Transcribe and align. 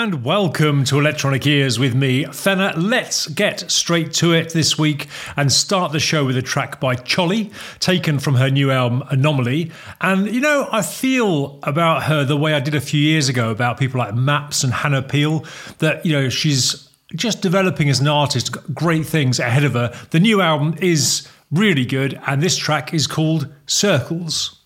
and 0.00 0.24
welcome 0.24 0.82
to 0.82 0.98
Electronic 0.98 1.46
Ears 1.46 1.78
with 1.78 1.94
me, 1.94 2.24
Fenner. 2.24 2.72
Let's 2.74 3.26
get 3.26 3.70
straight 3.70 4.14
to 4.14 4.32
it 4.32 4.50
this 4.54 4.78
week 4.78 5.08
and 5.36 5.52
start 5.52 5.92
the 5.92 6.00
show 6.00 6.24
with 6.24 6.38
a 6.38 6.42
track 6.42 6.80
by 6.80 6.96
Cholly, 6.96 7.52
taken 7.80 8.18
from 8.18 8.36
her 8.36 8.48
new 8.48 8.70
album 8.70 9.02
Anomaly. 9.10 9.70
And 10.00 10.26
you 10.34 10.40
know, 10.40 10.70
I 10.72 10.80
feel 10.80 11.58
about 11.64 12.04
her 12.04 12.24
the 12.24 12.38
way 12.38 12.54
I 12.54 12.60
did 12.60 12.74
a 12.74 12.80
few 12.80 12.98
years 12.98 13.28
ago 13.28 13.50
about 13.50 13.78
people 13.78 13.98
like 13.98 14.14
Maps 14.14 14.64
and 14.64 14.72
Hannah 14.72 15.02
Peel, 15.02 15.44
that 15.80 16.06
you 16.06 16.12
know, 16.12 16.30
she's 16.30 16.88
just 17.14 17.42
developing 17.42 17.90
as 17.90 18.00
an 18.00 18.08
artist, 18.08 18.52
great 18.74 19.04
things 19.04 19.38
ahead 19.38 19.64
of 19.64 19.74
her. 19.74 19.92
The 20.12 20.20
new 20.20 20.40
album 20.40 20.76
is 20.80 21.28
really 21.50 21.84
good, 21.84 22.18
and 22.26 22.42
this 22.42 22.56
track 22.56 22.94
is 22.94 23.06
called 23.06 23.52
Circles. 23.66 24.59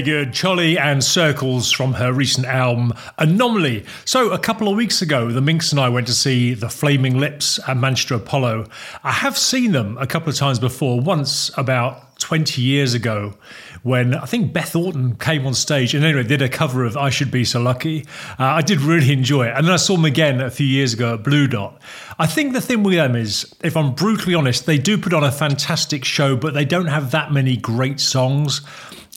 Very 0.00 0.24
good. 0.24 0.32
Cholly 0.32 0.78
and 0.78 1.04
Circles 1.04 1.70
from 1.70 1.92
her 1.92 2.10
recent 2.10 2.46
album 2.46 2.94
Anomaly. 3.18 3.84
So, 4.06 4.30
a 4.30 4.38
couple 4.38 4.66
of 4.66 4.74
weeks 4.74 5.02
ago, 5.02 5.30
the 5.30 5.42
Minx 5.42 5.72
and 5.72 5.80
I 5.80 5.90
went 5.90 6.06
to 6.06 6.14
see 6.14 6.54
the 6.54 6.70
Flaming 6.70 7.18
Lips 7.18 7.60
at 7.68 7.76
Manchester 7.76 8.14
Apollo. 8.14 8.64
I 9.04 9.12
have 9.12 9.36
seen 9.36 9.72
them 9.72 9.98
a 9.98 10.06
couple 10.06 10.30
of 10.30 10.36
times 10.36 10.58
before, 10.58 11.02
once 11.02 11.50
about 11.58 12.18
20 12.20 12.62
years 12.62 12.94
ago 12.94 13.34
when 13.82 14.14
I 14.14 14.24
think 14.24 14.52
Beth 14.52 14.74
Orton 14.74 15.16
came 15.16 15.46
on 15.46 15.52
stage 15.54 15.94
and 15.94 16.04
anyway 16.04 16.22
did 16.22 16.40
a 16.40 16.48
cover 16.48 16.84
of 16.84 16.96
I 16.96 17.10
Should 17.10 17.30
Be 17.30 17.44
So 17.44 17.60
Lucky. 17.60 18.06
Uh, 18.38 18.44
I 18.44 18.62
did 18.62 18.80
really 18.80 19.12
enjoy 19.12 19.48
it. 19.48 19.54
And 19.56 19.66
then 19.66 19.72
I 19.72 19.76
saw 19.76 19.96
them 19.96 20.04
again 20.06 20.40
a 20.40 20.50
few 20.50 20.66
years 20.66 20.94
ago 20.94 21.14
at 21.14 21.24
Blue 21.24 21.46
Dot. 21.46 21.80
I 22.18 22.26
think 22.26 22.52
the 22.54 22.60
thing 22.60 22.82
with 22.82 22.94
them 22.94 23.16
is, 23.16 23.54
if 23.62 23.76
I'm 23.76 23.94
brutally 23.94 24.34
honest, 24.34 24.64
they 24.64 24.78
do 24.78 24.96
put 24.96 25.12
on 25.12 25.24
a 25.24 25.32
fantastic 25.32 26.04
show, 26.04 26.36
but 26.36 26.54
they 26.54 26.64
don't 26.64 26.86
have 26.86 27.10
that 27.10 27.32
many 27.32 27.56
great 27.56 28.00
songs. 28.00 28.62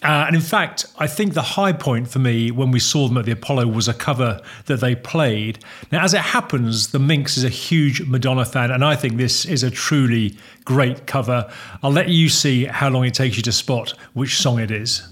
Uh, 0.04 0.26
and 0.28 0.36
in 0.36 0.42
fact, 0.42 0.86
I 0.98 1.08
think 1.08 1.34
the 1.34 1.42
high 1.42 1.72
point 1.72 2.10
for 2.10 2.20
me 2.20 2.52
when 2.52 2.72
we 2.72 2.80
saw 2.80 3.08
them 3.08 3.18
at 3.18 3.26
the 3.26 3.32
Apollo 3.32 3.68
was 3.68 3.88
a 3.88 3.94
cover 3.94 4.42
that 4.66 4.82
they 4.82 4.96
played. 4.96 5.64
Now, 5.92 6.04
as 6.04 6.14
it 6.14 6.22
happens, 6.22 6.90
the 6.90 7.00
Minx 7.00 7.38
is 7.38 7.44
a 7.46 7.50
huge 7.50 8.06
Madonna 8.08 8.44
fan, 8.44 8.72
and 8.72 8.84
I 8.84 8.96
think 8.96 9.16
this 9.16 9.46
is 9.46 9.64
a 9.64 9.72
truly 9.72 10.36
great 10.66 11.08
cover. 11.08 11.50
I'll 11.82 11.92
let 11.92 12.10
you 12.10 12.28
see 12.28 12.66
how 12.66 12.90
long 12.90 13.06
it 13.06 13.14
takes 13.14 13.38
you 13.38 13.44
to 13.44 13.52
spot 13.52 13.94
which 14.14 14.38
song 14.38 14.60
it 14.60 14.72
is. 14.72 15.08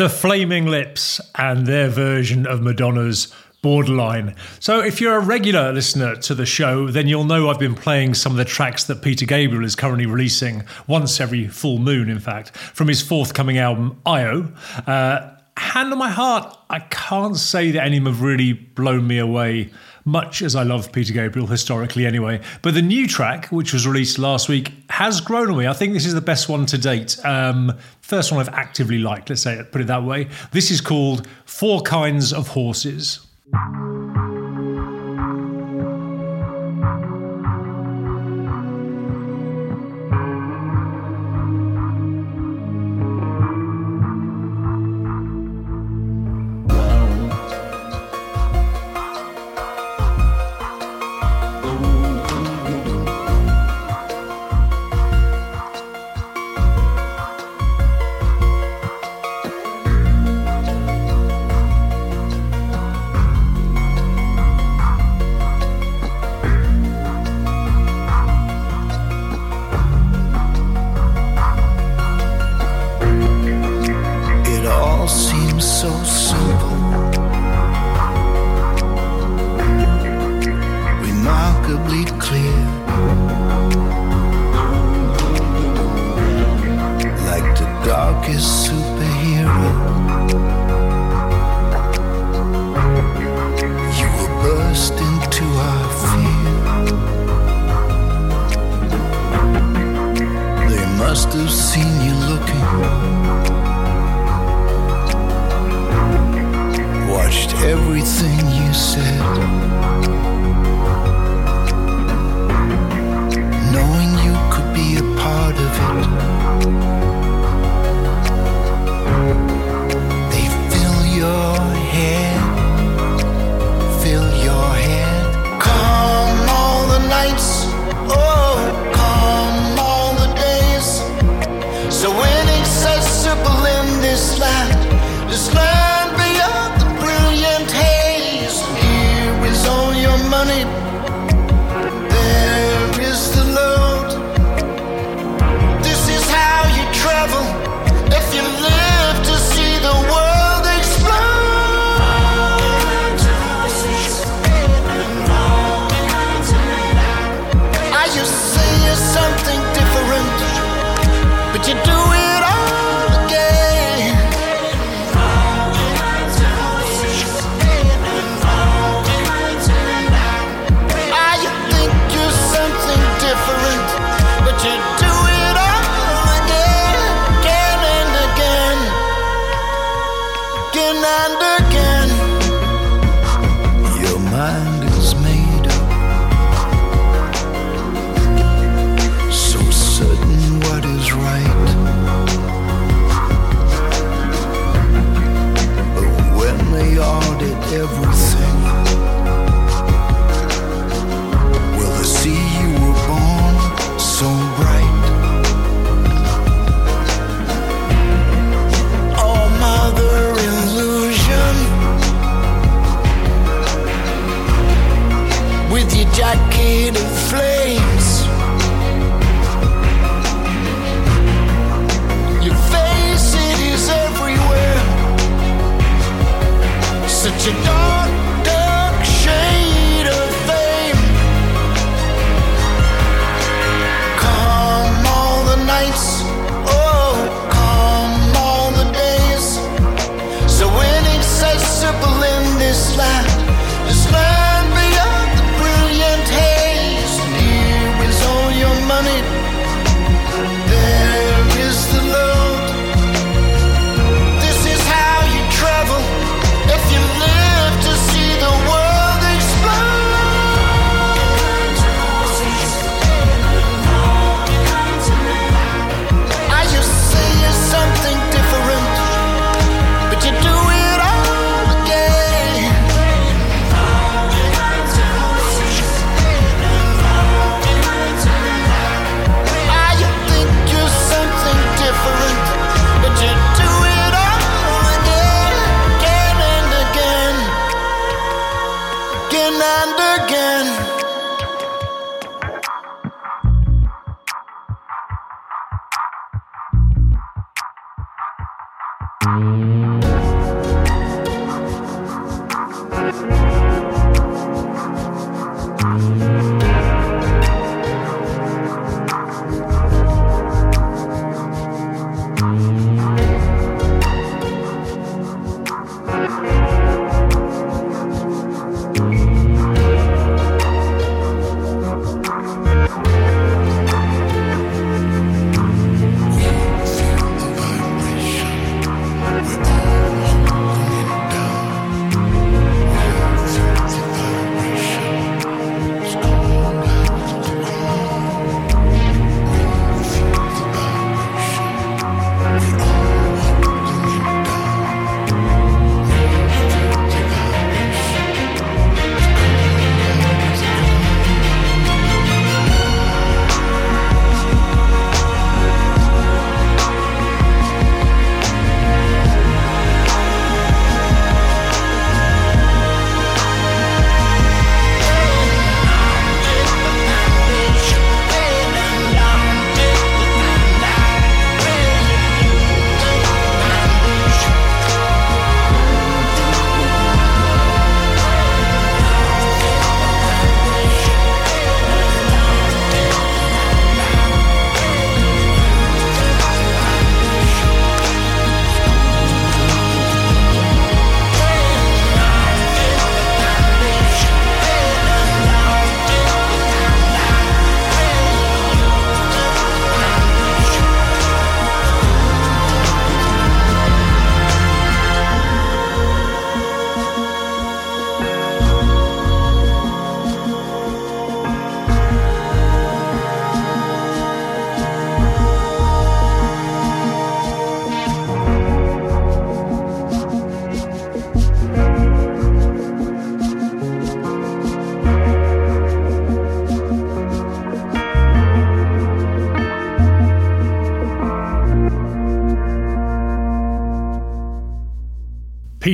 The 0.00 0.08
Flaming 0.08 0.64
Lips 0.64 1.20
and 1.34 1.66
their 1.66 1.90
version 1.90 2.46
of 2.46 2.62
Madonna's 2.62 3.28
Borderline. 3.60 4.34
So, 4.58 4.80
if 4.80 4.98
you're 4.98 5.16
a 5.16 5.20
regular 5.20 5.74
listener 5.74 6.16
to 6.16 6.34
the 6.34 6.46
show, 6.46 6.86
then 6.86 7.06
you'll 7.06 7.24
know 7.24 7.50
I've 7.50 7.58
been 7.58 7.74
playing 7.74 8.14
some 8.14 8.32
of 8.32 8.38
the 8.38 8.46
tracks 8.46 8.84
that 8.84 9.02
Peter 9.02 9.26
Gabriel 9.26 9.62
is 9.62 9.76
currently 9.76 10.06
releasing 10.06 10.64
once 10.86 11.20
every 11.20 11.48
full 11.48 11.76
moon, 11.76 12.08
in 12.08 12.18
fact, 12.18 12.56
from 12.56 12.88
his 12.88 13.02
forthcoming 13.02 13.58
album, 13.58 14.00
Io. 14.06 14.50
Uh, 14.86 15.32
hand 15.70 15.92
on 15.92 15.98
my 15.98 16.10
heart, 16.10 16.56
I 16.68 16.80
can't 16.80 17.36
say 17.36 17.70
that 17.70 17.84
any 17.84 17.98
of 17.98 18.04
them 18.04 18.12
have 18.12 18.22
really 18.22 18.52
blown 18.52 19.06
me 19.06 19.18
away 19.18 19.70
much 20.04 20.42
as 20.42 20.56
I 20.56 20.62
love 20.62 20.92
Peter 20.92 21.12
Gabriel 21.12 21.46
historically 21.46 22.06
anyway. 22.06 22.40
But 22.62 22.74
the 22.74 22.82
new 22.82 23.06
track, 23.06 23.46
which 23.46 23.72
was 23.72 23.86
released 23.86 24.18
last 24.18 24.48
week, 24.48 24.72
has 24.90 25.20
grown 25.20 25.50
on 25.50 25.58
me. 25.58 25.66
I 25.66 25.72
think 25.72 25.92
this 25.92 26.06
is 26.06 26.14
the 26.14 26.20
best 26.20 26.48
one 26.48 26.66
to 26.66 26.78
date. 26.78 27.18
Um, 27.24 27.76
first 28.00 28.32
one 28.32 28.40
I've 28.40 28.52
actively 28.54 28.98
liked, 28.98 29.28
let's 29.30 29.42
say 29.42 29.62
put 29.70 29.80
it 29.80 29.86
that 29.86 30.02
way. 30.02 30.28
This 30.52 30.70
is 30.70 30.80
called 30.80 31.28
Four 31.44 31.82
Kinds 31.82 32.32
of 32.32 32.48
Horses. 32.48 33.26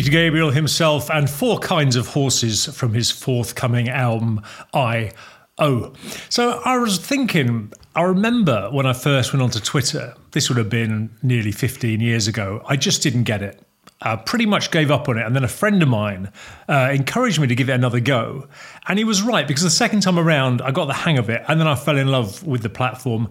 Peter 0.07 0.19
Gabriel 0.19 0.53
himself 0.53 1.11
and 1.11 1.29
four 1.29 1.59
kinds 1.59 1.97
of 1.97 2.07
horses 2.07 2.67
from 2.67 2.95
his 2.95 3.11
forthcoming 3.11 3.89
album, 3.89 4.41
I 4.73 5.11
O. 5.59 5.95
So 6.29 6.63
I 6.65 6.79
was 6.79 6.99
thinking, 6.99 7.73
I 7.97 8.03
remember 8.03 8.69
when 8.71 8.87
I 8.87 8.93
first 8.93 9.33
went 9.33 9.43
onto 9.43 9.59
Twitter, 9.59 10.15
this 10.31 10.49
would 10.49 10.59
have 10.59 10.71
been 10.71 11.11
nearly 11.25 11.51
15 11.51 11.99
years 11.99 12.29
ago, 12.29 12.63
I 12.67 12.77
just 12.77 13.03
didn't 13.03 13.25
get 13.25 13.43
it. 13.43 13.61
I 14.01 14.15
pretty 14.15 14.47
much 14.47 14.71
gave 14.71 14.93
up 14.93 15.09
on 15.09 15.19
it. 15.19 15.27
And 15.27 15.35
then 15.35 15.43
a 15.43 15.49
friend 15.49 15.83
of 15.83 15.89
mine 15.89 16.31
uh, 16.69 16.93
encouraged 16.95 17.41
me 17.41 17.49
to 17.49 17.57
give 17.57 17.69
it 17.69 17.73
another 17.73 17.99
go. 17.99 18.47
And 18.87 19.01
he 19.01 19.05
was 19.05 19.23
right 19.23 19.49
because 19.49 19.65
the 19.65 19.71
second 19.71 20.03
time 20.03 20.21
around, 20.21 20.63
I 20.63 20.71
got 20.71 20.85
the 20.85 20.95
hang 20.95 21.19
of 21.19 21.29
it. 21.31 21.43
And 21.49 21.59
then 21.59 21.67
I 21.67 21.75
fell 21.75 21.99
in 21.99 22.07
love 22.07 22.47
with 22.47 22.63
the 22.63 22.71
platform. 22.71 23.31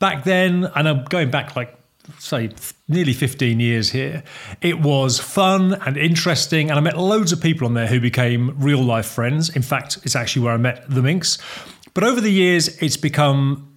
Back 0.00 0.24
then, 0.24 0.70
and 0.74 0.86
I'm 0.86 1.04
going 1.04 1.30
back 1.30 1.56
like 1.56 1.79
say 2.18 2.50
nearly 2.88 3.12
15 3.12 3.60
years 3.60 3.90
here 3.90 4.22
it 4.60 4.80
was 4.80 5.18
fun 5.18 5.74
and 5.86 5.96
interesting 5.96 6.70
and 6.70 6.78
i 6.78 6.82
met 6.82 6.98
loads 6.98 7.32
of 7.32 7.40
people 7.40 7.66
on 7.66 7.74
there 7.74 7.86
who 7.86 8.00
became 8.00 8.58
real 8.58 8.82
life 8.82 9.06
friends 9.06 9.48
in 9.54 9.62
fact 9.62 9.98
it's 10.02 10.16
actually 10.16 10.42
where 10.42 10.54
i 10.54 10.56
met 10.56 10.84
the 10.88 11.02
minx 11.02 11.38
but 11.94 12.04
over 12.04 12.20
the 12.20 12.32
years 12.32 12.68
it's 12.82 12.96
become 12.96 13.70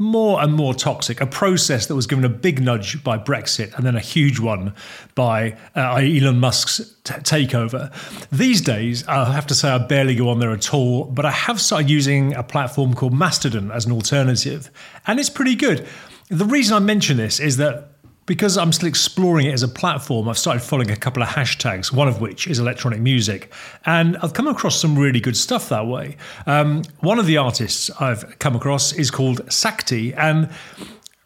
more 0.00 0.42
and 0.42 0.54
more 0.54 0.72
toxic, 0.72 1.20
a 1.20 1.26
process 1.26 1.86
that 1.86 1.94
was 1.94 2.06
given 2.06 2.24
a 2.24 2.28
big 2.28 2.62
nudge 2.62 3.04
by 3.04 3.18
Brexit 3.18 3.74
and 3.74 3.84
then 3.84 3.94
a 3.94 4.00
huge 4.00 4.40
one 4.40 4.74
by 5.14 5.54
uh, 5.76 5.96
Elon 5.96 6.40
Musk's 6.40 6.78
t- 7.04 7.12
takeover. 7.16 7.92
These 8.30 8.62
days, 8.62 9.06
I 9.06 9.30
have 9.30 9.46
to 9.48 9.54
say 9.54 9.68
I 9.68 9.76
barely 9.76 10.14
go 10.14 10.30
on 10.30 10.38
there 10.38 10.52
at 10.52 10.72
all, 10.72 11.04
but 11.04 11.26
I 11.26 11.30
have 11.30 11.60
started 11.60 11.90
using 11.90 12.34
a 12.34 12.42
platform 12.42 12.94
called 12.94 13.12
Mastodon 13.12 13.70
as 13.70 13.84
an 13.84 13.92
alternative, 13.92 14.70
and 15.06 15.20
it's 15.20 15.28
pretty 15.28 15.54
good. 15.54 15.86
The 16.30 16.44
reason 16.44 16.76
I 16.76 16.78
mention 16.78 17.16
this 17.16 17.40
is 17.40 17.56
that 17.56 17.88
because 18.24 18.56
I'm 18.56 18.72
still 18.72 18.88
exploring 18.88 19.46
it 19.46 19.52
as 19.52 19.64
a 19.64 19.68
platform, 19.68 20.28
I've 20.28 20.38
started 20.38 20.60
following 20.60 20.92
a 20.92 20.96
couple 20.96 21.24
of 21.24 21.28
hashtags, 21.30 21.92
one 21.92 22.06
of 22.06 22.20
which 22.20 22.46
is 22.46 22.60
electronic 22.60 23.00
music. 23.00 23.52
And 23.84 24.16
I've 24.18 24.32
come 24.32 24.46
across 24.46 24.80
some 24.80 24.96
really 24.96 25.18
good 25.18 25.36
stuff 25.36 25.68
that 25.70 25.88
way. 25.88 26.16
Um, 26.46 26.84
one 27.00 27.18
of 27.18 27.26
the 27.26 27.36
artists 27.36 27.90
I've 28.00 28.38
come 28.38 28.54
across 28.54 28.92
is 28.92 29.10
called 29.10 29.40
Sakti. 29.52 30.14
And 30.14 30.48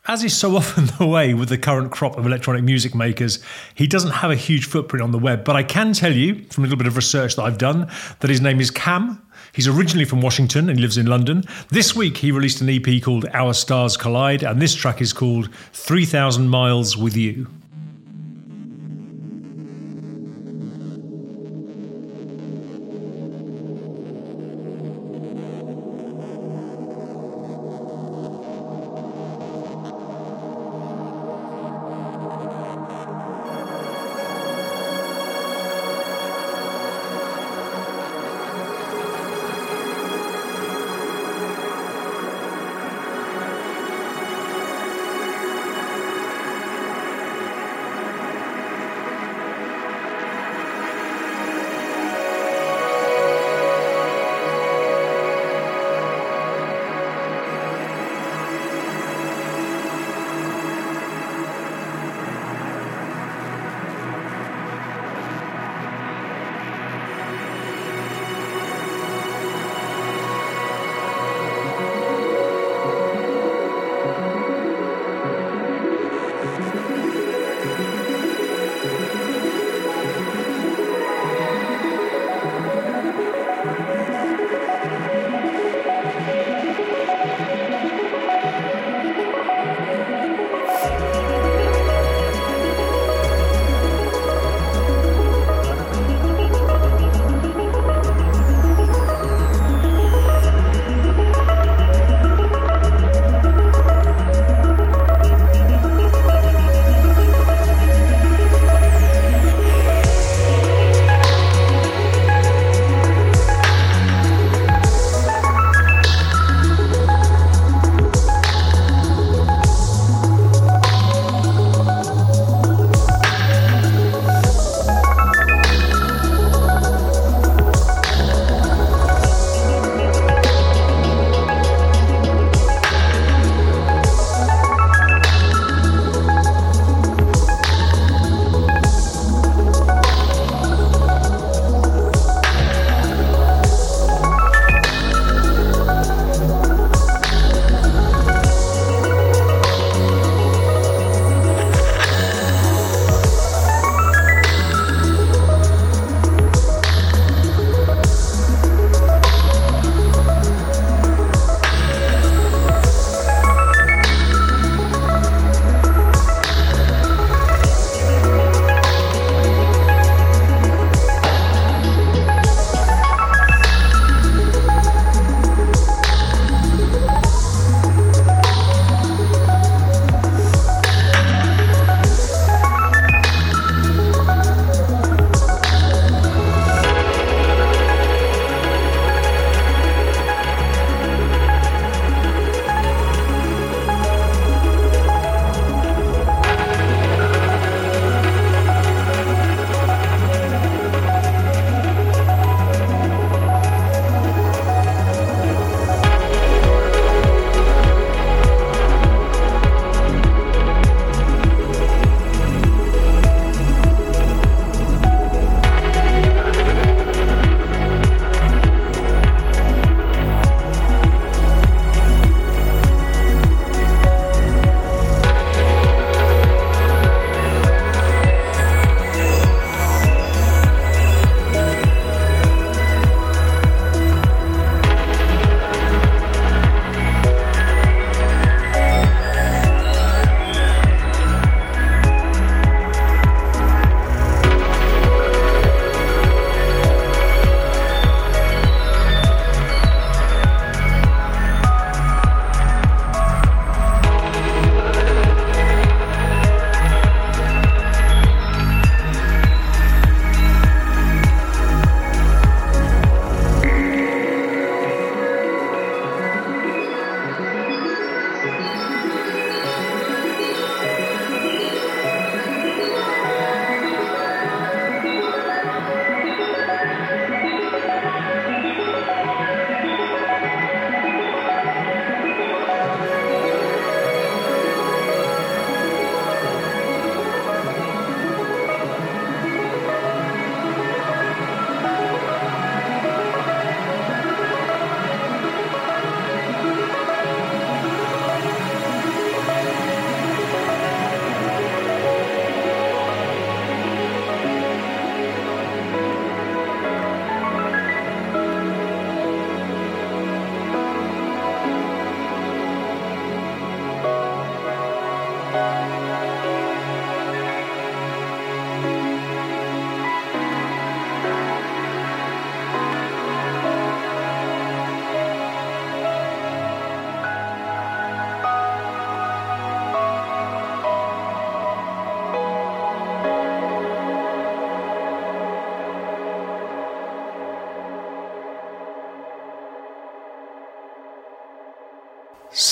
as 0.07 0.25
is 0.25 0.35
so 0.35 0.57
often 0.57 0.87
the 0.99 1.07
way 1.07 1.35
with 1.35 1.51
the 1.51 1.59
current 1.59 1.93
crop 1.93 2.17
of 2.17 2.25
electronic 2.25 2.65
music 2.65 2.95
makers, 2.95 3.41
he 3.75 3.87
doesn't 3.87 4.13
have 4.13 4.31
a 4.31 4.37
huge 4.37 4.65
footprint 4.65 5.03
on 5.03 5.11
the 5.11 5.19
web. 5.19 5.45
But 5.45 5.57
I 5.57 5.65
can 5.65 5.93
tell 5.93 6.13
you 6.13 6.47
from 6.47 6.65
a 6.65 6.67
little 6.67 6.79
bit 6.79 6.87
of 6.87 6.97
research 6.97 7.37
that 7.37 7.43
I've 7.43 7.59
done 7.59 7.91
that 8.21 8.31
his 8.31 8.41
name 8.41 8.59
is 8.59 8.71
Cam. 8.71 9.21
He's 9.55 9.69
originally 9.69 10.05
from 10.05 10.21
Washington 10.21 10.69
and 10.69 10.81
lives 10.81 10.99
in 10.99 11.07
London. 11.07 11.45
This 11.69 11.95
week 11.95 12.17
he 12.17 12.33
released 12.33 12.61
an 12.61 12.69
EP 12.69 13.01
called 13.01 13.27
Our 13.33 13.55
Stars 13.55 13.97
Collide, 13.97 14.43
and 14.43 14.61
this 14.61 14.75
track 14.75 15.01
is 15.01 15.13
called 15.13 15.49
3000 15.73 16.49
Miles 16.49 16.97
with 16.97 17.17
You. 17.17 17.47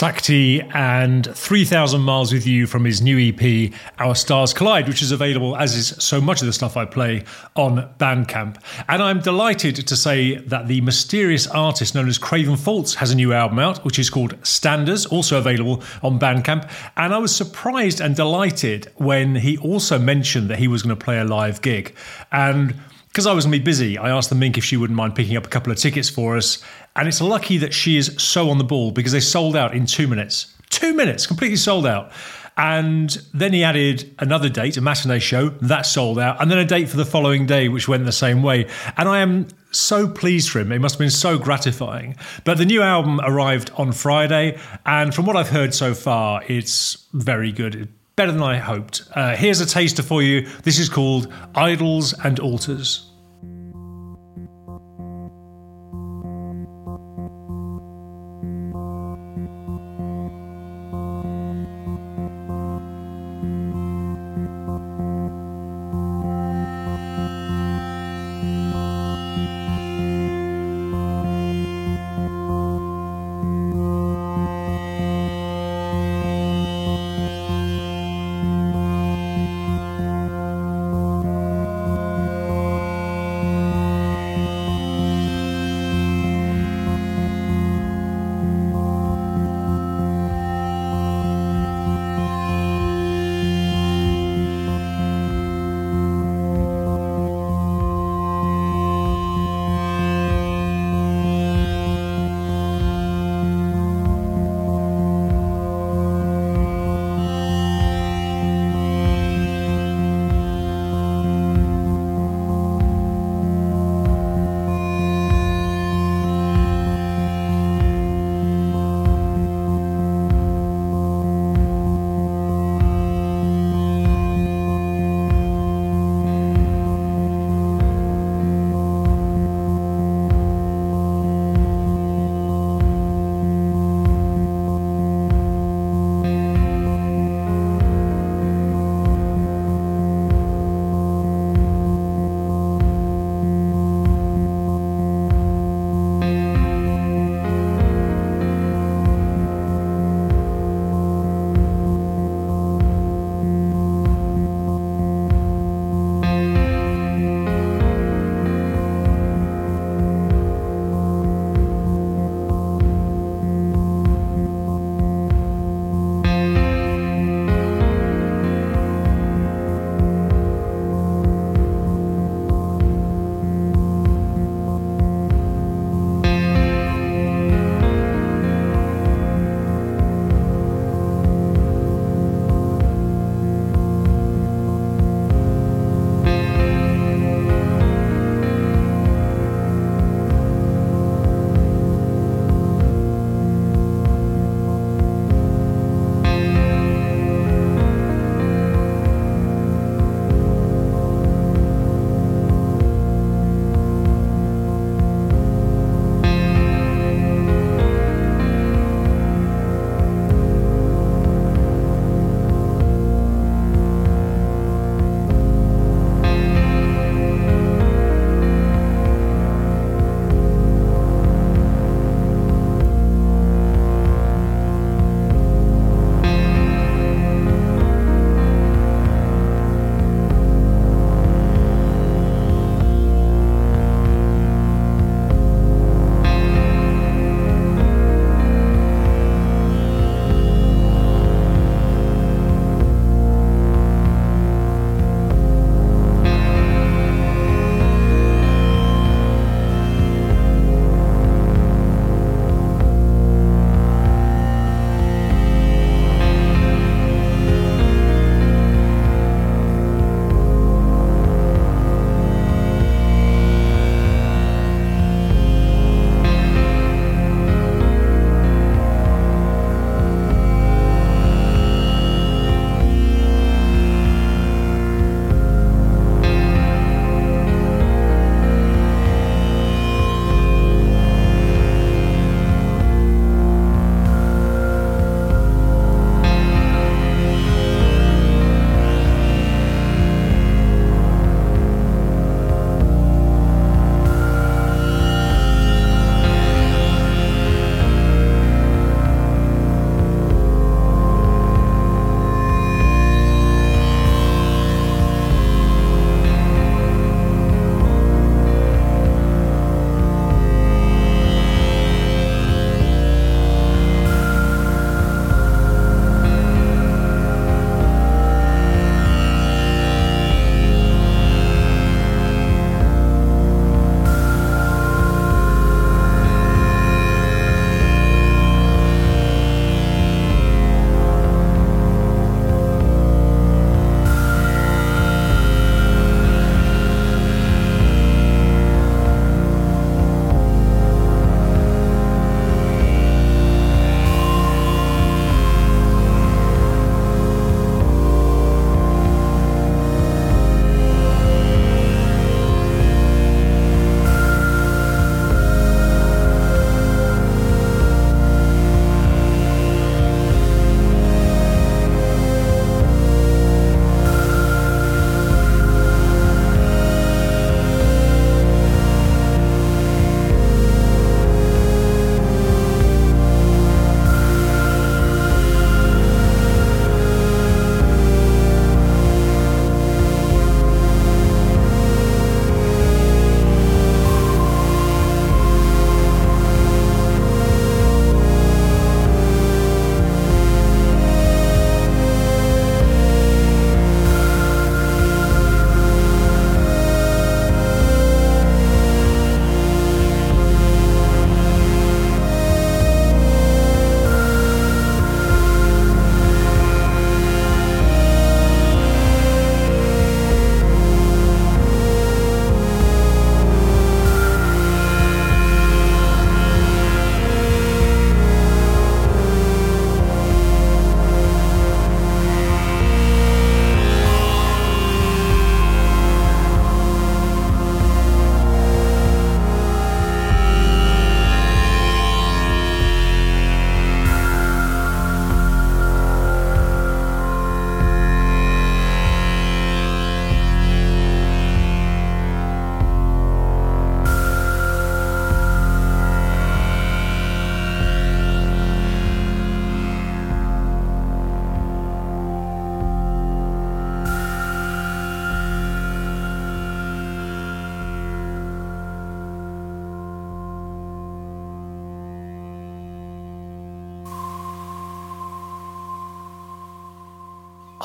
Sakti 0.02 0.60
and 0.60 1.32
3,000 1.32 2.00
Miles 2.00 2.32
with 2.32 2.44
You 2.44 2.66
from 2.66 2.84
his 2.84 3.00
new 3.00 3.20
EP, 3.20 3.72
Our 4.00 4.16
Stars 4.16 4.52
Collide, 4.52 4.88
which 4.88 5.00
is 5.00 5.12
available, 5.12 5.56
as 5.56 5.76
is 5.76 5.94
so 6.02 6.20
much 6.20 6.40
of 6.40 6.48
the 6.48 6.52
stuff 6.52 6.76
I 6.76 6.84
play, 6.84 7.22
on 7.54 7.88
Bandcamp. 8.00 8.60
And 8.88 9.00
I'm 9.00 9.20
delighted 9.20 9.76
to 9.76 9.94
say 9.94 10.38
that 10.38 10.66
the 10.66 10.80
mysterious 10.80 11.46
artist 11.46 11.94
known 11.94 12.08
as 12.08 12.18
Craven 12.18 12.56
Faults 12.56 12.94
has 12.94 13.12
a 13.12 13.14
new 13.14 13.32
album 13.32 13.60
out, 13.60 13.84
which 13.84 14.00
is 14.00 14.10
called 14.10 14.36
Standers, 14.44 15.06
also 15.06 15.38
available 15.38 15.84
on 16.02 16.18
Bandcamp. 16.18 16.68
And 16.96 17.14
I 17.14 17.18
was 17.18 17.32
surprised 17.32 18.00
and 18.00 18.16
delighted 18.16 18.90
when 18.96 19.36
he 19.36 19.56
also 19.58 20.00
mentioned 20.00 20.50
that 20.50 20.58
he 20.58 20.66
was 20.66 20.82
going 20.82 20.98
to 20.98 21.04
play 21.04 21.20
a 21.20 21.24
live 21.24 21.62
gig. 21.62 21.94
And 22.32 22.74
because 23.12 23.26
I 23.26 23.34
was 23.34 23.44
going 23.44 23.52
to 23.52 23.58
be 23.58 23.64
busy, 23.64 23.98
I 23.98 24.08
asked 24.08 24.30
the 24.30 24.34
Mink 24.34 24.56
if 24.56 24.64
she 24.64 24.78
wouldn't 24.78 24.96
mind 24.96 25.14
picking 25.14 25.36
up 25.36 25.44
a 25.44 25.50
couple 25.50 25.70
of 25.70 25.76
tickets 25.76 26.08
for 26.08 26.34
us. 26.34 26.64
And 26.96 27.06
it's 27.06 27.20
lucky 27.20 27.58
that 27.58 27.74
she 27.74 27.98
is 27.98 28.14
so 28.16 28.48
on 28.48 28.56
the 28.56 28.64
ball 28.64 28.90
because 28.90 29.12
they 29.12 29.20
sold 29.20 29.54
out 29.54 29.74
in 29.74 29.84
two 29.84 30.08
minutes. 30.08 30.54
Two 30.70 30.94
minutes, 30.94 31.26
completely 31.26 31.58
sold 31.58 31.84
out. 31.84 32.10
And 32.56 33.10
then 33.34 33.52
he 33.52 33.64
added 33.64 34.14
another 34.18 34.48
date, 34.48 34.78
a 34.78 34.80
matinee 34.80 35.18
show, 35.18 35.50
that 35.50 35.82
sold 35.82 36.18
out, 36.18 36.40
and 36.40 36.50
then 36.50 36.56
a 36.56 36.64
date 36.64 36.88
for 36.88 36.96
the 36.96 37.04
following 37.04 37.44
day, 37.44 37.68
which 37.68 37.86
went 37.86 38.06
the 38.06 38.12
same 38.12 38.42
way. 38.42 38.66
And 38.96 39.10
I 39.10 39.18
am 39.18 39.48
so 39.72 40.08
pleased 40.08 40.48
for 40.48 40.60
him. 40.60 40.72
It 40.72 40.78
must 40.78 40.94
have 40.94 41.00
been 41.00 41.10
so 41.10 41.38
gratifying. 41.38 42.16
But 42.44 42.56
the 42.56 42.64
new 42.64 42.80
album 42.80 43.20
arrived 43.22 43.70
on 43.76 43.92
Friday, 43.92 44.58
and 44.86 45.14
from 45.14 45.26
what 45.26 45.36
I've 45.36 45.50
heard 45.50 45.74
so 45.74 45.92
far, 45.92 46.42
it's 46.48 47.06
very 47.12 47.52
good 47.52 47.88
better 48.22 48.30
than 48.30 48.42
I 48.44 48.56
hoped. 48.56 49.02
Uh, 49.16 49.34
here's 49.34 49.60
a 49.60 49.66
taster 49.66 50.00
for 50.00 50.22
you. 50.22 50.48
This 50.62 50.78
is 50.78 50.88
called 50.88 51.26
Idols 51.56 52.14
and 52.22 52.38
Altars. 52.38 53.11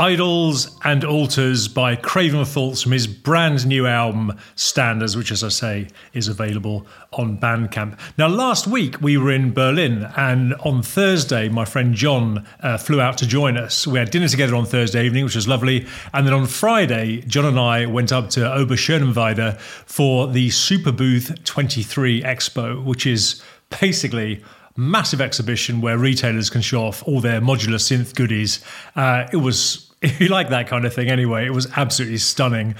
Idols 0.07 0.79
and 0.85 1.03
Altars 1.03 1.67
by 1.67 1.97
Craven 1.97 2.45
Faults 2.45 2.81
from 2.81 2.93
his 2.93 3.07
brand 3.07 3.67
new 3.67 3.85
album 3.85 4.39
Standers, 4.55 5.17
which, 5.17 5.33
as 5.33 5.43
I 5.43 5.49
say, 5.49 5.89
is 6.13 6.29
available 6.29 6.87
on 7.11 7.37
Bandcamp. 7.37 7.99
Now, 8.17 8.29
last 8.29 8.67
week 8.67 9.01
we 9.01 9.17
were 9.17 9.33
in 9.33 9.51
Berlin, 9.51 10.09
and 10.15 10.53
on 10.63 10.81
Thursday, 10.81 11.49
my 11.49 11.65
friend 11.65 11.93
John 11.93 12.47
uh, 12.61 12.77
flew 12.77 13.01
out 13.01 13.17
to 13.17 13.27
join 13.27 13.57
us. 13.57 13.85
We 13.85 13.99
had 13.99 14.09
dinner 14.09 14.29
together 14.29 14.55
on 14.55 14.65
Thursday 14.65 15.05
evening, 15.05 15.25
which 15.25 15.35
was 15.35 15.45
lovely. 15.45 15.85
And 16.13 16.25
then 16.25 16.33
on 16.33 16.45
Friday, 16.45 17.19
John 17.27 17.43
and 17.43 17.59
I 17.59 17.85
went 17.85 18.13
up 18.13 18.29
to 18.29 18.39
Oberschöneweide 18.39 19.59
for 19.59 20.29
the 20.29 20.47
Superbooth 20.47 21.43
23 21.43 22.21
Expo, 22.21 22.81
which 22.81 23.05
is 23.05 23.43
basically 23.81 24.41
massive 24.77 25.19
exhibition 25.19 25.81
where 25.81 25.97
retailers 25.97 26.49
can 26.49 26.61
show 26.61 26.83
off 26.83 27.05
all 27.05 27.19
their 27.19 27.41
modular 27.41 27.75
synth 27.75 28.15
goodies. 28.15 28.63
Uh, 28.95 29.27
it 29.33 29.37
was 29.37 29.86
if 30.01 30.19
you 30.21 30.27
like 30.27 30.49
that 30.49 30.67
kind 30.67 30.85
of 30.85 30.93
thing 30.93 31.09
anyway, 31.09 31.45
it 31.45 31.53
was 31.53 31.67
absolutely 31.75 32.17
stunning. 32.17 32.75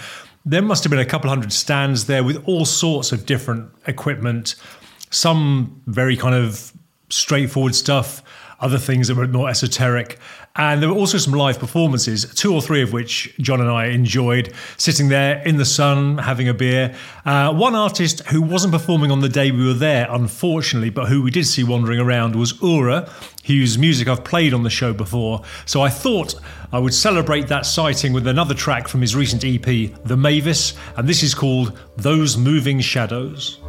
There 0.45 0.61
must 0.61 0.83
have 0.83 0.91
been 0.91 0.99
a 0.99 1.05
couple 1.05 1.29
hundred 1.29 1.51
stands 1.51 2.05
there 2.05 2.23
with 2.23 2.41
all 2.47 2.65
sorts 2.65 3.11
of 3.11 3.25
different 3.25 3.69
equipment, 3.85 4.55
some 5.09 5.81
very 5.87 6.15
kind 6.15 6.35
of 6.35 6.71
straightforward 7.09 7.75
stuff, 7.75 8.23
other 8.59 8.77
things 8.77 9.07
that 9.07 9.15
were 9.15 9.27
more 9.27 9.49
esoteric. 9.49 10.17
And 10.55 10.81
there 10.81 10.89
were 10.89 10.95
also 10.95 11.19
some 11.19 11.33
live 11.33 11.59
performances, 11.59 12.33
two 12.33 12.53
or 12.53 12.61
three 12.61 12.81
of 12.81 12.91
which 12.91 13.35
John 13.37 13.61
and 13.61 13.69
I 13.69 13.87
enjoyed, 13.87 14.53
sitting 14.77 15.09
there 15.09 15.41
in 15.43 15.57
the 15.57 15.65
sun 15.65 16.17
having 16.17 16.49
a 16.49 16.53
beer. 16.53 16.95
Uh, 17.25 17.53
one 17.53 17.75
artist 17.75 18.25
who 18.27 18.41
wasn't 18.41 18.73
performing 18.73 19.11
on 19.11 19.19
the 19.19 19.29
day 19.29 19.51
we 19.51 19.67
were 19.67 19.73
there, 19.73 20.07
unfortunately, 20.09 20.89
but 20.89 21.09
who 21.09 21.21
we 21.21 21.29
did 21.29 21.45
see 21.45 21.63
wandering 21.63 21.99
around 21.99 22.35
was 22.35 22.59
Ura, 22.61 23.07
whose 23.45 23.77
music 23.77 24.07
I've 24.07 24.23
played 24.23 24.53
on 24.53 24.63
the 24.63 24.69
show 24.71 24.93
before. 24.93 25.43
So 25.67 25.81
I 25.81 25.89
thought 25.89 26.33
I 26.73 26.79
would 26.79 26.93
celebrate 26.93 27.47
that 27.49 27.67
sighting 27.67 28.11
with 28.11 28.25
another 28.25 28.55
track 28.55 28.87
from 28.87 29.01
his 29.01 29.15
recent 29.15 29.45
EP, 29.45 29.93
The 30.03 30.17
Mavis, 30.17 30.73
and 30.95 31.07
this 31.07 31.21
is 31.21 31.35
called 31.35 31.77
Those 31.97 32.35
Moving 32.35 32.79
Shadows. 32.79 33.59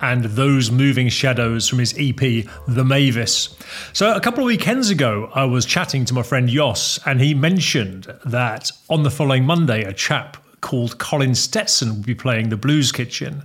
And 0.00 0.24
Those 0.24 0.70
Moving 0.70 1.08
Shadows 1.08 1.68
from 1.68 1.80
his 1.80 1.94
EP, 1.98 2.46
The 2.68 2.84
Mavis. 2.84 3.56
So, 3.92 4.14
a 4.14 4.20
couple 4.20 4.40
of 4.40 4.46
weekends 4.46 4.90
ago, 4.90 5.30
I 5.34 5.44
was 5.44 5.66
chatting 5.66 6.04
to 6.04 6.14
my 6.14 6.22
friend 6.22 6.48
Jos, 6.48 7.00
and 7.06 7.20
he 7.20 7.34
mentioned 7.34 8.12
that 8.24 8.70
on 8.88 9.02
the 9.02 9.10
following 9.10 9.44
Monday, 9.44 9.82
a 9.82 9.92
chap 9.92 10.36
called 10.60 10.98
Colin 10.98 11.34
Stetson 11.34 11.88
will 11.88 12.02
be 12.02 12.14
playing 12.14 12.50
the 12.50 12.56
Blues 12.56 12.92
Kitchen. 12.92 13.42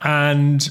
And 0.00 0.68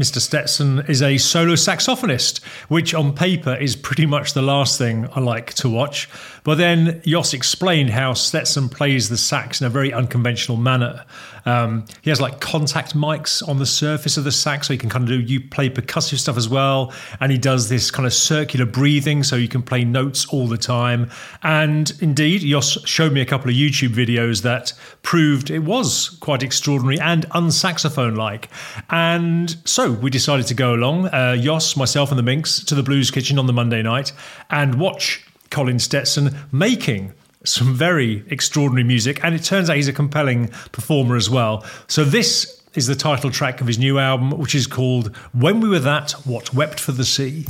Mr. 0.00 0.18
Stetson 0.18 0.80
is 0.88 1.00
a 1.00 1.16
solo 1.16 1.52
saxophonist, 1.52 2.42
which 2.68 2.92
on 2.92 3.14
paper 3.14 3.54
is 3.54 3.76
pretty 3.76 4.04
much 4.04 4.32
the 4.32 4.42
last 4.42 4.78
thing 4.78 5.08
I 5.14 5.20
like 5.20 5.54
to 5.54 5.68
watch. 5.68 6.08
But 6.42 6.56
then 6.56 7.00
Jos 7.04 7.34
explained 7.34 7.90
how 7.90 8.14
Stetson 8.14 8.68
plays 8.68 9.08
the 9.08 9.16
sax 9.16 9.60
in 9.60 9.66
a 9.68 9.70
very 9.70 9.92
unconventional 9.92 10.56
manner. 10.56 11.04
Um, 11.44 11.84
he 12.02 12.10
has 12.10 12.20
like 12.20 12.40
contact 12.40 12.96
mics 12.96 13.46
on 13.46 13.58
the 13.58 13.66
surface 13.66 14.16
of 14.16 14.24
the 14.24 14.32
sax, 14.32 14.66
so 14.66 14.72
you 14.72 14.78
can 14.78 14.90
kind 14.90 15.04
of 15.04 15.08
do 15.08 15.20
you 15.20 15.40
play 15.40 15.70
percussive 15.70 16.18
stuff 16.18 16.36
as 16.36 16.48
well. 16.48 16.92
And 17.20 17.30
he 17.30 17.38
does 17.38 17.68
this 17.68 17.92
kind 17.92 18.06
of 18.06 18.12
circular 18.12 18.66
breathing, 18.66 19.22
so 19.22 19.36
you 19.36 19.48
can 19.48 19.62
play 19.62 19.84
notes 19.84 20.26
all 20.26 20.48
the 20.48 20.58
time. 20.58 21.10
And 21.42 21.92
indeed, 22.00 22.40
Jos 22.40 22.84
showed 22.86 23.12
me 23.12 23.20
a 23.20 23.26
couple 23.26 23.50
of 23.50 23.56
YouTube 23.56 23.94
videos 23.94 24.42
that 24.42 24.72
proved 25.02 25.50
it 25.50 25.60
was 25.60 26.10
quite 26.20 26.42
extraordinary 26.42 26.98
and 26.98 27.26
unsaxophone 27.34 28.16
like. 28.16 28.48
And 28.90 29.59
so 29.64 29.92
we 29.92 30.10
decided 30.10 30.46
to 30.46 30.54
go 30.54 30.74
along, 30.74 31.06
uh, 31.06 31.36
Jos, 31.36 31.76
myself, 31.76 32.10
and 32.10 32.18
the 32.18 32.22
Minx, 32.22 32.64
to 32.64 32.74
the 32.74 32.82
Blues 32.82 33.10
Kitchen 33.10 33.38
on 33.38 33.46
the 33.46 33.52
Monday 33.52 33.82
night 33.82 34.12
and 34.50 34.76
watch 34.76 35.24
Colin 35.50 35.78
Stetson 35.78 36.36
making 36.52 37.12
some 37.44 37.74
very 37.74 38.24
extraordinary 38.28 38.84
music. 38.84 39.22
And 39.24 39.34
it 39.34 39.42
turns 39.42 39.70
out 39.70 39.76
he's 39.76 39.88
a 39.88 39.92
compelling 39.92 40.48
performer 40.72 41.16
as 41.16 41.30
well. 41.30 41.64
So 41.86 42.04
this 42.04 42.62
is 42.74 42.86
the 42.86 42.94
title 42.94 43.30
track 43.30 43.60
of 43.60 43.66
his 43.66 43.78
new 43.78 43.98
album, 43.98 44.30
which 44.30 44.54
is 44.54 44.66
called 44.66 45.14
When 45.32 45.60
We 45.60 45.68
Were 45.68 45.80
That, 45.80 46.12
What 46.24 46.54
Wept 46.54 46.78
for 46.78 46.92
the 46.92 47.04
Sea. 47.04 47.44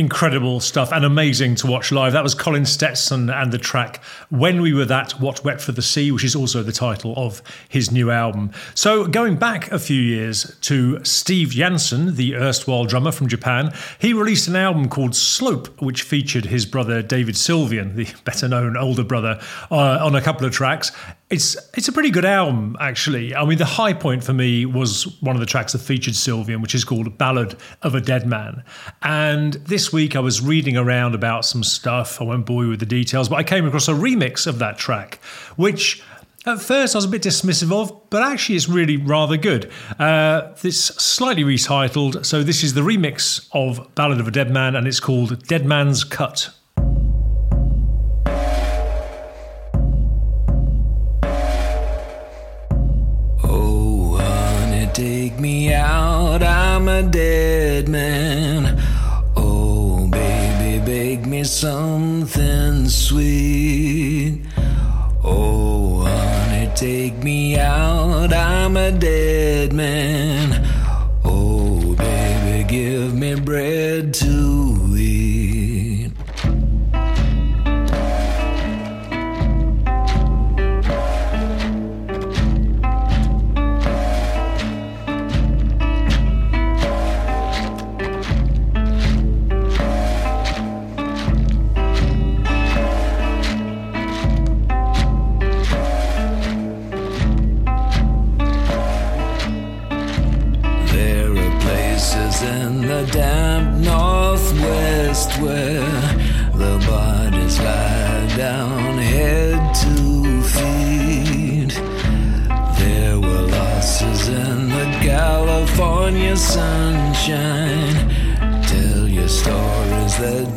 Incredible 0.00 0.60
stuff 0.60 0.92
and 0.92 1.04
amazing 1.04 1.54
to 1.54 1.66
watch 1.66 1.92
live. 1.92 2.14
That 2.14 2.22
was 2.22 2.34
Colin 2.34 2.64
Stetson 2.64 3.28
and 3.28 3.52
the 3.52 3.58
track 3.58 4.02
When 4.30 4.62
We 4.62 4.72
Were 4.72 4.86
That, 4.86 5.12
What 5.20 5.44
Wept 5.44 5.60
for 5.60 5.72
the 5.72 5.82
Sea, 5.82 6.10
which 6.10 6.24
is 6.24 6.34
also 6.34 6.62
the 6.62 6.72
title 6.72 7.12
of 7.18 7.42
his 7.68 7.92
new 7.92 8.10
album. 8.10 8.50
So, 8.74 9.06
going 9.06 9.36
back 9.36 9.70
a 9.70 9.78
few 9.78 10.00
years 10.00 10.56
to 10.62 11.04
Steve 11.04 11.50
Jansen, 11.50 12.16
the 12.16 12.34
erstwhile 12.34 12.86
drummer 12.86 13.12
from 13.12 13.28
Japan, 13.28 13.74
he 13.98 14.14
released 14.14 14.48
an 14.48 14.56
album 14.56 14.88
called 14.88 15.14
Slope, 15.14 15.68
which 15.82 16.02
featured 16.02 16.46
his 16.46 16.64
brother 16.64 17.02
David 17.02 17.34
Sylvian, 17.34 17.94
the 17.94 18.08
better 18.24 18.48
known 18.48 18.78
older 18.78 19.04
brother, 19.04 19.38
uh, 19.70 19.98
on 20.00 20.14
a 20.14 20.22
couple 20.22 20.46
of 20.46 20.52
tracks. 20.52 20.92
It's 21.30 21.56
it's 21.74 21.86
a 21.86 21.92
pretty 21.92 22.10
good 22.10 22.24
album, 22.24 22.76
actually. 22.80 23.36
I 23.36 23.44
mean, 23.44 23.58
the 23.58 23.64
high 23.64 23.92
point 23.92 24.24
for 24.24 24.32
me 24.32 24.66
was 24.66 25.04
one 25.20 25.36
of 25.36 25.40
the 25.40 25.46
tracks 25.46 25.72
that 25.72 25.78
featured 25.78 26.14
Sylvian, 26.14 26.60
which 26.60 26.74
is 26.74 26.84
called 26.84 27.16
"Ballad 27.18 27.54
of 27.82 27.94
a 27.94 28.00
Dead 28.00 28.26
Man." 28.26 28.64
And 29.02 29.54
this 29.54 29.92
week, 29.92 30.16
I 30.16 30.20
was 30.20 30.40
reading 30.40 30.76
around 30.76 31.14
about 31.14 31.44
some 31.44 31.62
stuff. 31.62 32.20
I 32.20 32.24
won't 32.24 32.46
bore 32.46 32.64
you 32.64 32.70
with 32.70 32.80
the 32.80 32.86
details, 32.86 33.28
but 33.28 33.36
I 33.36 33.44
came 33.44 33.64
across 33.64 33.86
a 33.86 33.92
remix 33.92 34.48
of 34.48 34.58
that 34.58 34.76
track, 34.76 35.20
which 35.54 36.02
at 36.46 36.60
first 36.60 36.96
I 36.96 36.98
was 36.98 37.04
a 37.04 37.08
bit 37.08 37.22
dismissive 37.22 37.70
of, 37.70 38.10
but 38.10 38.22
actually 38.22 38.56
it's 38.56 38.68
really 38.68 38.96
rather 38.96 39.36
good. 39.36 39.70
Uh, 40.00 40.52
it's 40.64 40.78
slightly 40.78 41.44
retitled, 41.44 42.26
so 42.26 42.42
this 42.42 42.64
is 42.64 42.74
the 42.74 42.80
remix 42.80 43.48
of 43.52 43.94
"Ballad 43.94 44.18
of 44.18 44.26
a 44.26 44.32
Dead 44.32 44.50
Man," 44.50 44.74
and 44.74 44.88
it's 44.88 44.98
called 44.98 45.46
"Dead 45.46 45.64
Man's 45.64 46.02
Cut." 46.02 46.50
Me 55.40 55.72
out, 55.72 56.42
I'm 56.42 56.86
a 56.88 57.02
dead 57.02 57.88
man. 57.88 58.78
Oh, 59.36 60.06
baby, 60.08 60.84
bake 60.84 61.24
me 61.26 61.44
something 61.44 62.88
sweet. 62.88 64.42
Oh, 65.24 66.02
honey, 66.02 66.70
take 66.74 67.16
me 67.22 67.58
out, 67.58 68.32
I'm 68.32 68.76
a 68.76 68.92
dead 68.92 69.72
man. 69.72 70.66
Oh, 71.24 71.94
baby, 71.96 72.68
give 72.68 73.14
me 73.14 73.34
bread 73.36 74.12
to 74.14 74.29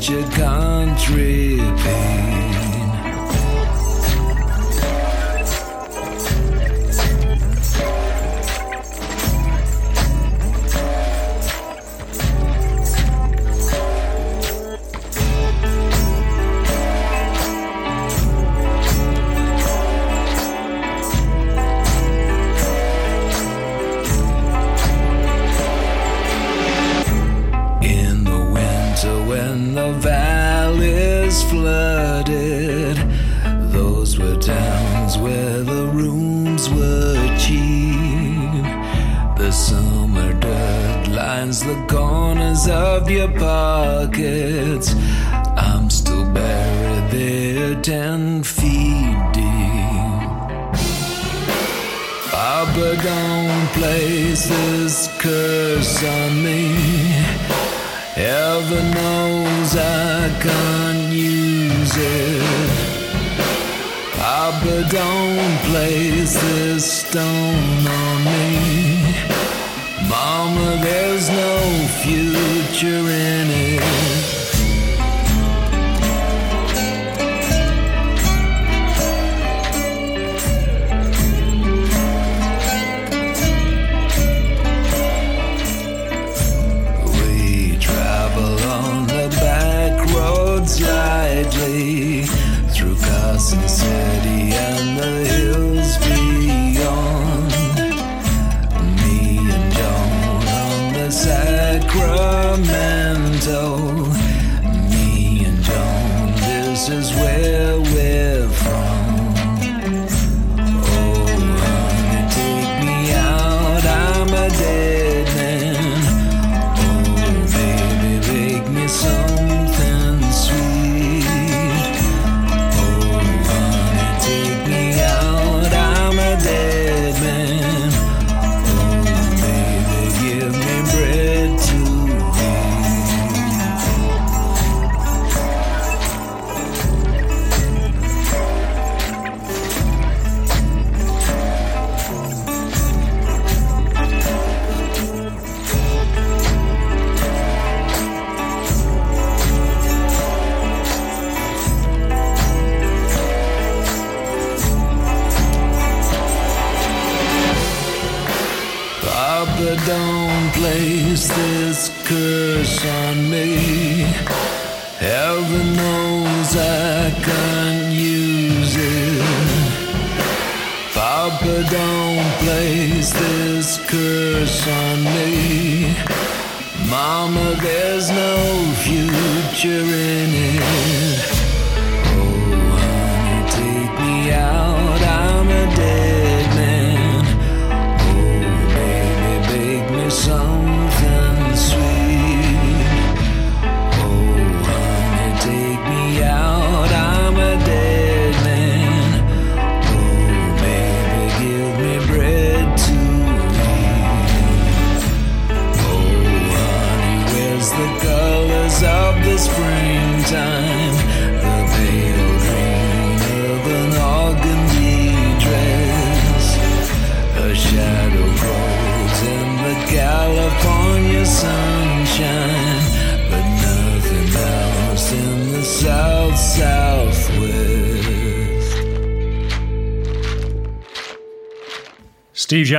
stories 0.04 0.28
that 0.28 1.60
you 1.60 1.76
can't 1.78 2.13
corners 42.64 42.68
of 42.70 43.10
your 43.10 43.28
pockets. 43.40 44.96
I'm 45.58 45.90
still 45.90 46.26
buried 46.34 47.12
there 47.12 47.82
ten 47.82 48.44
feet 48.44 49.18
deep. 49.34 50.30
Papa, 52.32 52.98
don't 53.04 53.68
place 53.74 54.48
this 54.48 55.10
curse 55.20 56.04
on 56.04 56.44
me. 56.44 56.76
Heaven 58.16 58.92
knows 58.92 59.76
I 59.76 60.30
can't 60.42 61.12
use 61.12 61.94
it. 61.96 62.44
Papa, 64.18 64.88
don't 64.90 65.60
place 65.70 66.34
this 66.42 67.02
stone 67.02 67.88
on 67.88 68.24
me. 68.26 69.04
Mama, 70.10 70.80
there's 70.82 71.30
no 71.30 71.88
future 72.02 72.53
in 72.86 73.43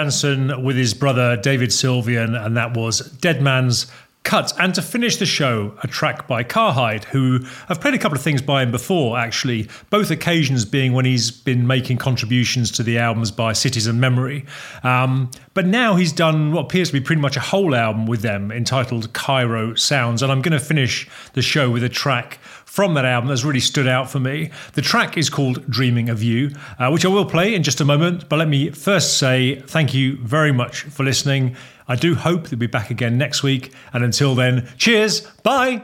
Jansen 0.04 0.62
with 0.62 0.76
his 0.76 0.92
brother 0.92 1.34
David 1.34 1.70
Sylvian, 1.70 2.38
and 2.38 2.58
that 2.58 2.76
was 2.76 3.00
Dead 3.00 3.40
Man's 3.40 3.86
Cut. 4.22 4.52
And 4.58 4.74
to 4.74 4.82
finish 4.82 5.16
the 5.16 5.24
show, 5.24 5.78
a 5.82 5.86
track 5.86 6.28
by 6.28 6.44
Carhide, 6.44 7.04
who 7.04 7.40
I've 7.70 7.80
played 7.80 7.94
a 7.94 7.98
couple 7.98 8.16
of 8.16 8.22
things 8.22 8.42
by 8.42 8.62
him 8.62 8.70
before, 8.70 9.18
actually, 9.18 9.68
both 9.88 10.10
occasions 10.10 10.66
being 10.66 10.92
when 10.92 11.06
he's 11.06 11.30
been 11.30 11.66
making 11.66 11.98
contributions 11.98 12.70
to 12.72 12.82
the 12.82 12.98
albums 12.98 13.30
by 13.30 13.54
Cities 13.54 13.86
and 13.86 13.98
Memory. 13.98 14.44
Um, 14.82 15.30
but 15.54 15.66
now 15.66 15.96
he's 15.96 16.12
done 16.12 16.52
what 16.52 16.66
appears 16.66 16.88
to 16.88 16.92
be 16.92 17.00
pretty 17.00 17.22
much 17.22 17.38
a 17.38 17.40
whole 17.40 17.74
album 17.74 18.04
with 18.04 18.20
them 18.20 18.52
entitled 18.52 19.10
Cairo 19.14 19.74
Sounds. 19.74 20.22
And 20.22 20.30
I'm 20.30 20.42
going 20.42 20.58
to 20.58 20.64
finish 20.64 21.08
the 21.32 21.42
show 21.42 21.70
with 21.70 21.82
a 21.82 21.88
track 21.88 22.38
from 22.74 22.94
that 22.94 23.04
album 23.04 23.28
that's 23.28 23.44
really 23.44 23.60
stood 23.60 23.86
out 23.86 24.10
for 24.10 24.18
me. 24.18 24.50
The 24.72 24.82
track 24.82 25.16
is 25.16 25.30
called 25.30 25.64
Dreaming 25.70 26.08
of 26.08 26.24
You, 26.24 26.50
uh, 26.76 26.90
which 26.90 27.04
I 27.04 27.08
will 27.08 27.24
play 27.24 27.54
in 27.54 27.62
just 27.62 27.80
a 27.80 27.84
moment. 27.84 28.28
But 28.28 28.40
let 28.40 28.48
me 28.48 28.70
first 28.70 29.16
say 29.16 29.60
thank 29.60 29.94
you 29.94 30.16
very 30.16 30.50
much 30.50 30.82
for 30.82 31.04
listening. 31.04 31.54
I 31.86 31.94
do 31.94 32.16
hope 32.16 32.50
we'll 32.50 32.58
be 32.58 32.66
back 32.66 32.90
again 32.90 33.16
next 33.16 33.44
week. 33.44 33.72
And 33.92 34.02
until 34.02 34.34
then, 34.34 34.68
cheers. 34.76 35.20
Bye. 35.44 35.82